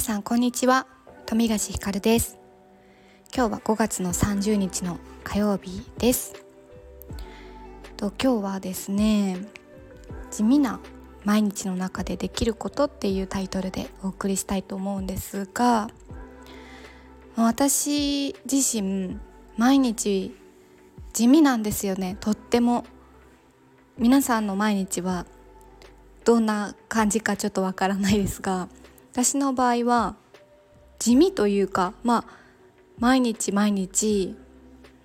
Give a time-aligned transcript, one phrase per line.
[0.00, 0.86] さんこんにちは。
[1.26, 2.38] 富樫ひかるです。
[3.36, 6.42] 今日は5月の30日の火曜日です。
[7.98, 9.36] と今日はですね
[10.30, 10.80] 地味な
[11.24, 15.90] 毎日の中でできることっていうタイトルでお送りしたいと思うんですが
[17.36, 19.18] 私自身
[19.58, 20.34] 毎日
[21.12, 22.16] 地味なんですよね。
[22.20, 22.84] とっても。
[23.98, 25.26] 皆さんの毎日は
[26.24, 28.70] どんな感じかちょっとわからないですが
[29.12, 30.16] 私の場合は
[30.98, 32.40] 地味というかまあ
[32.98, 34.36] 毎日毎日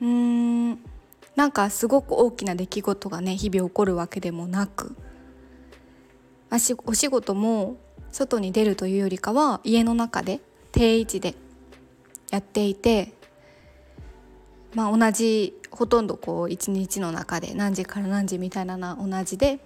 [0.00, 0.06] うー
[0.72, 0.78] ん
[1.34, 4.94] なんかすごく大きな出来事がね日々起こるわけでもなく
[6.50, 7.76] お仕事も
[8.10, 10.40] 外に出るというよりかは家の中で
[10.72, 11.34] 定位置で
[12.30, 13.12] やっていて
[14.74, 19.60] まあ同じほとんどこう一日の中で何時から何時みたいなのは同じで、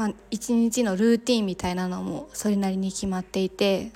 [0.00, 3.92] まあ、一日のルーティンみたいなのもそれなりに決まっていて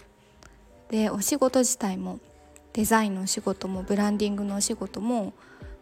[0.90, 2.20] でお仕事自体も
[2.74, 5.32] デザインのお仕事もブランディングのお仕事も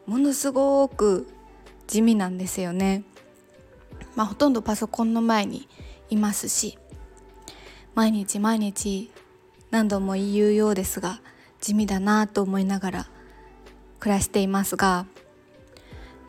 [0.07, 1.27] ものすごく
[1.89, 3.03] 地味なんですよね。
[4.15, 5.67] まあ、ほとんどパソコンの前に
[6.09, 6.79] いますし
[7.97, 9.11] 毎日毎日
[9.73, 11.21] 何度も言うようですが
[11.61, 13.07] 地味だなと思いながら
[13.99, 15.05] 暮らしていますが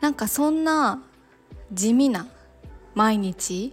[0.00, 1.00] なんかそんな
[1.72, 2.26] 地味な
[2.96, 3.72] 毎日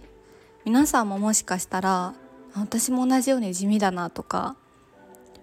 [0.64, 2.14] 皆さんももしかしたら
[2.54, 4.54] 私も同じように地味だなとか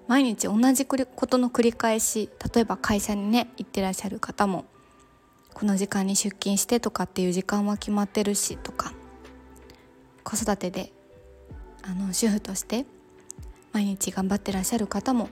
[0.08, 4.64] 毎日同じことの繰り返し例えば会社にね行ってらっしゃる方も
[5.54, 8.94] この時間に出勤してとかっていう時間は決まってるしとか
[10.24, 10.94] 子育てで
[11.84, 12.86] あの主婦として
[13.74, 15.28] 毎日頑張ってらっしゃる方も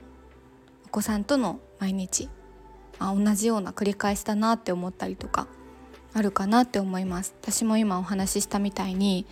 [0.84, 2.28] お子さんとの毎日
[2.98, 5.48] あ同じような繰り返しだなって思ったりとか
[6.12, 7.34] あるかなって思います。
[7.40, 9.26] 私も今お話ししたみたいに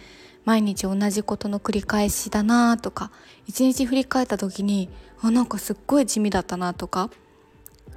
[0.47, 3.11] 毎日同じことの繰り返しだなとか
[3.47, 4.89] 一日振り返った時に
[5.21, 7.11] あなんかすっごい地味だったなとか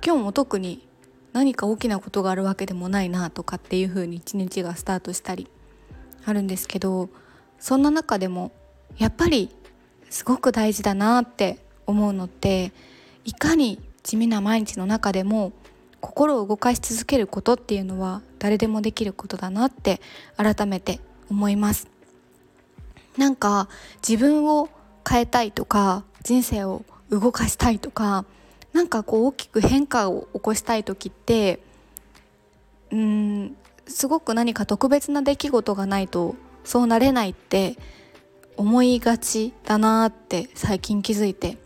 [0.03, 0.85] 今日も特に
[1.31, 5.47] 何か大きなことがあるわけでもないなとかっていう風に一日がスタートしたり
[6.25, 7.09] あるんですけど
[7.59, 8.51] そんな中でも
[8.97, 9.49] やっぱり
[10.09, 12.71] すごく大事だなって思うのって
[13.25, 15.51] いかに地味な毎日の中でも
[16.01, 20.01] 心を動かし続けることっていうのは誰でもできることだなって
[20.35, 20.99] 改めて
[21.29, 21.88] 思います。
[23.19, 23.69] なんか
[24.07, 24.69] 自分を
[25.07, 28.25] 変えたいとか人生を動かしたいとか
[28.73, 31.59] なんかこう大きく変化を起こしたい時って
[32.91, 33.55] うん
[33.87, 37.77] すごく何か特別な出来事がないとそうなれないって
[38.57, 41.57] 思いがちだなって最近気づいて。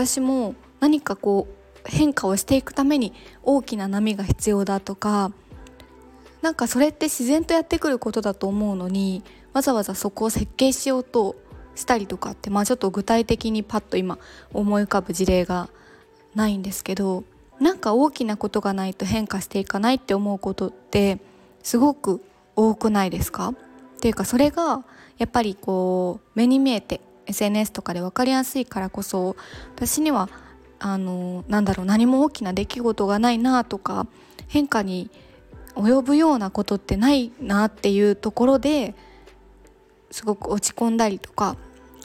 [0.00, 3.12] 私も何かこう変化をしていくために
[3.42, 5.30] 大きな波が必要だとか
[6.40, 11.36] なんかそれって自然とやってくることだと思うのにわざわざそこを設計しようと
[11.74, 14.18] したりとかってまあちょっと具体的にパッと今
[14.52, 15.68] 思い浮かぶ事例が
[16.34, 17.24] ないんですけど
[17.60, 21.20] なんか大きなことがないと変化していかないって思うことって
[21.62, 22.22] すごく
[22.56, 23.48] 多くないですか？
[23.48, 23.54] っ
[24.00, 24.84] ていうかそれが
[25.18, 29.36] やっぱりこう目に見えて SNS とかで分かりやすいからこそ
[29.76, 30.28] 私には
[30.78, 34.06] あのなんだろう何も大きな出来事がないなとか
[34.48, 35.10] 変化に
[35.74, 38.94] 及ぶようなことってないなっていうところで
[40.10, 41.56] すごく落ち込んだりとか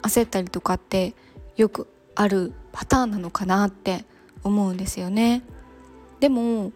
[0.02, 1.14] 焦ったりとかって
[1.56, 4.04] よくあるパターンなのかなって
[4.42, 5.42] 思うんですよね。
[6.20, 6.72] でも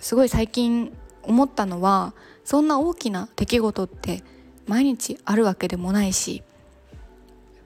[0.00, 4.24] すごい最近思ったのはそんな大きな出来事って
[4.66, 6.42] 毎日あるわけでもないし、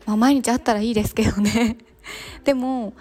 [0.06, 1.78] まあ、毎日あったらいいですけどね
[2.44, 2.94] でも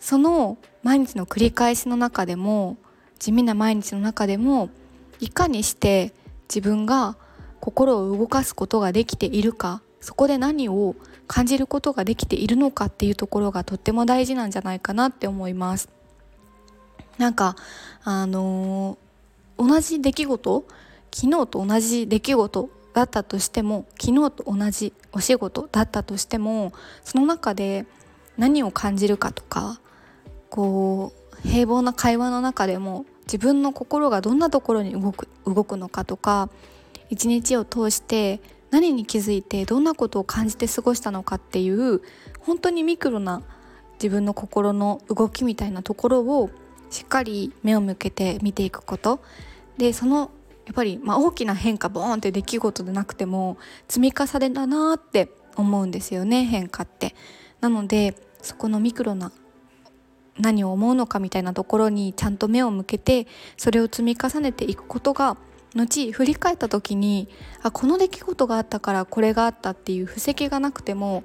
[0.00, 2.76] その毎日の繰り返しの中でも
[3.18, 4.70] 地味な毎日の中でも
[5.20, 6.12] いかにして
[6.48, 7.16] 自分が
[7.60, 10.94] 心を動かすことができているかそこで何を
[11.26, 15.88] 感じることができているのかっていうところがとっても大事なんじゃないかなって思います。
[17.18, 17.56] なんか
[18.04, 20.64] あのー、同じ出来事
[21.12, 26.72] 昨日と同じ出来事だったとしても昨日と同じお仕事だったとしても
[27.04, 27.86] その中で
[28.36, 29.80] 何を感じるかとか
[30.50, 31.12] こ
[31.44, 36.48] う平凡な会話の中でも自分の心がどんなところに動く動くのかとか
[37.10, 42.02] 一日を通して何に気づいてどんなことを感じて過ごしたのかっていう
[42.40, 43.42] 本当にミクロな
[43.94, 46.50] 自分の心の動きみたいなところを
[46.90, 49.20] しっかり目を向けて見ていくこと
[49.78, 50.30] でその
[50.66, 53.56] やっぱり、まあ、大きな変化ボーンって出来事でなくても
[53.88, 57.14] 積み重ねだなって思うんですよね変化って。
[57.60, 59.32] なのでそこのミクロな
[60.38, 63.26] 何を思うのかみたいなところにちゃんと目を向けて
[63.56, 65.36] それを積み重ねていくことが
[65.76, 67.28] 後振り返った時に
[67.62, 71.22] あこの出来事があったからこれがあったっていう布石がなくても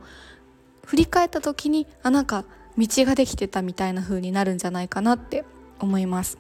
[0.86, 2.46] 振り返った時にあなんか
[2.78, 5.46] 道ができてたみたいな風になるんじゃないかなって
[5.80, 6.38] 思います。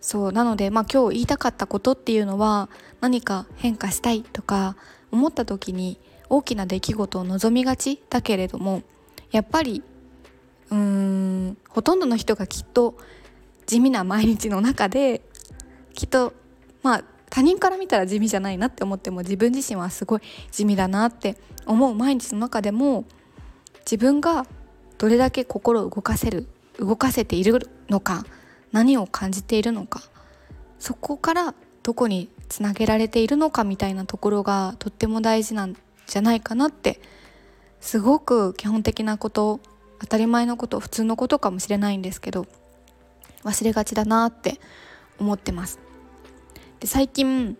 [0.00, 2.68] そうなのでまあ今日言いたかったことっていうのは
[3.00, 4.76] 何か変化したいとか
[5.10, 5.98] 思った時に
[6.28, 8.82] 大きな出来事を望みがちだけれども
[9.32, 9.82] やっぱり
[10.70, 12.96] うーんほとんどの人がきっと
[13.66, 15.22] 地味な毎日の中で
[15.94, 16.32] きっと
[16.86, 20.20] まあ他人から見たら地味じゃないなって思っても自分自身はすごい
[20.52, 21.36] 地味だなって
[21.66, 23.04] 思う毎日の中でも
[23.80, 24.46] 自分が
[24.96, 26.46] どれだけ心を動かせる
[26.78, 28.24] 動かせているのか
[28.70, 30.00] 何を感じているのか
[30.78, 37.00] そこからどこにつなげられているのかみたいなところがとっても大事なんじゃないかなって
[37.80, 39.58] すごく基本的なこと
[39.98, 42.46] 当たり前のこと普通のことかもしれないんですけど
[43.42, 44.60] 忘れがちだなって
[45.18, 45.85] 思ってます。
[46.80, 47.56] で最近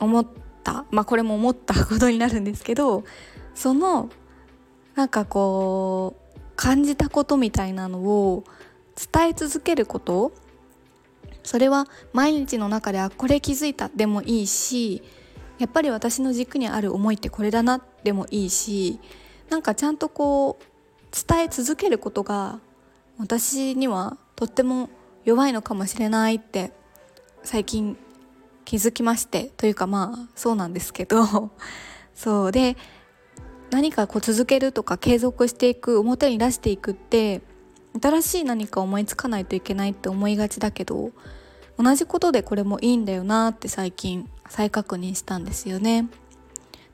[0.00, 0.26] 思っ
[0.64, 3.04] たまあこれも思ったことになるんですけど
[3.54, 4.10] その
[4.94, 8.44] なんかこう感じたことみたいなのを
[8.94, 10.32] 伝え続けること
[11.42, 15.02] それは毎日の中であこれ気づいたでもいいし
[15.58, 19.00] やっぱり私の軸にある思いってこれだなでもいいし
[19.48, 20.64] なんかちゃんとこう
[21.28, 22.60] 伝え続けることが
[23.18, 24.88] 私にはとっても
[25.24, 26.72] 弱いのかもしれないって
[27.42, 27.96] 最近
[28.64, 31.50] 気づきましてというかまあそうなんですけど
[32.14, 32.76] そうで
[33.70, 37.42] 何かこう続けるとか継続していく表に出していくって
[38.00, 41.10] 新しい何か思いつかないといけないって思いがちだけど
[41.78, 46.08] 同じことでこれもいいんだよなって最近再確認したんですよね。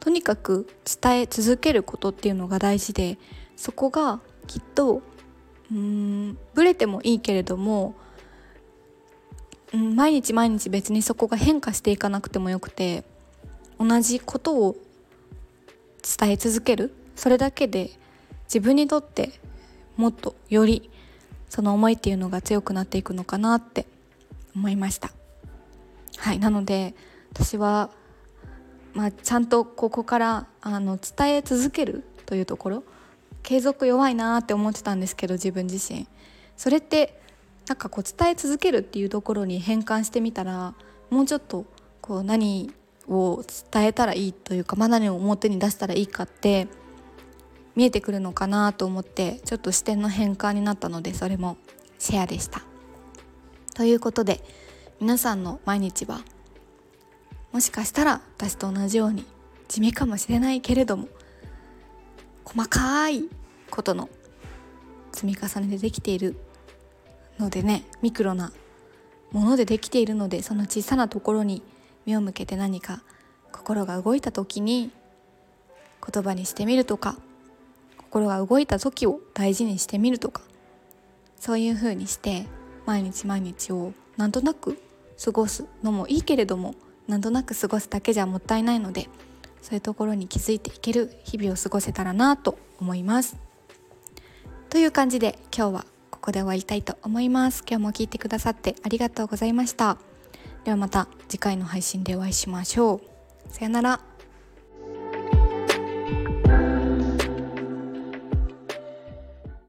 [0.00, 0.69] とにかく
[1.03, 3.19] 伝え続けることっていうのが大事で
[3.56, 5.03] そこがきっと
[5.71, 7.94] うーんブレてもいいけれども、
[9.73, 13.05] うん、毎日毎日別にそこが変化していかなくてもよくて
[13.79, 14.76] 同じことを
[16.19, 16.94] 伝え続ける。
[17.17, 17.91] それだけで
[18.44, 19.32] 自分にとって
[19.97, 20.88] もっとより
[21.49, 23.87] その思いっていうのが強くなっていくのかなって
[24.55, 25.11] 思いました。
[26.17, 26.94] はいなので
[27.32, 27.91] 私は、
[28.94, 32.85] まあ、ちゃんとここからあの伝え続けるというところ
[33.43, 36.06] 継続弱いなって思ってたんですけど自分自身。
[36.56, 37.21] それって
[37.69, 40.75] なんかこう伝え続けるっていうところに変換してみたら
[41.11, 41.67] もうちょっと
[42.00, 42.73] こう何
[43.09, 46.67] を伝えたらいいというか、まあ、何を表に出したらいいかって
[47.76, 51.59] 見えてくるのかなと思ってちょっと視点の変換になったのでそれも
[51.99, 52.62] シェアでした。
[53.75, 54.43] ということで
[54.99, 56.23] 皆さんの毎日は
[57.53, 59.25] もしかしたら私と同じように
[59.69, 61.09] 地味かもしれないけれども
[62.44, 63.29] 細かい
[63.71, 64.09] ことの
[65.12, 66.37] 積み重ねでできている
[67.38, 68.52] のでねミクロな
[69.32, 71.62] ものでできているのでその小さなところに
[72.06, 73.02] 目を向けて何か
[73.52, 74.90] 心が動いた時に
[76.12, 77.17] 言葉にしてみるとか
[77.96, 80.43] 心が動いた時を大事にしてみるとか
[81.37, 82.46] そういう風にして
[82.87, 84.79] 毎日毎日をなんとなく
[85.23, 86.75] 過ごすのもいいけれども
[87.06, 89.08] なんとなく過ごすだけじゃもったいないので
[89.61, 93.37] そういうところに気づいていける日々を過ごせたらなと思います。
[94.70, 95.87] という感じで今日は
[96.28, 97.64] こで終わりたいと思います。
[97.69, 99.96] 今日も聞いてくださってありがとうございました。
[100.64, 103.00] ではまた次回の配信でお会いしましょう。
[103.52, 104.17] さよなら。